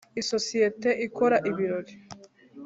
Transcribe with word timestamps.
isosiyete 0.21 0.89
ikora 1.05 1.37
ibirori 1.49 1.93